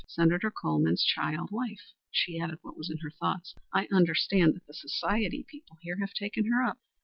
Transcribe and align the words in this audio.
Senator 0.07 0.49
Colman's 0.49 1.03
child 1.05 1.51
wife." 1.51 1.93
She 2.09 2.39
added 2.39 2.57
what 2.63 2.75
was 2.75 2.89
in 2.89 2.97
her 3.03 3.11
thoughts, 3.11 3.53
"I 3.71 3.87
understand 3.93 4.55
that 4.55 4.65
the 4.65 4.73
society 4.73 5.45
people 5.47 5.77
here 5.83 5.99
have 5.99 6.13
taken 6.15 6.45
her 6.51 6.63
up." 6.63 6.79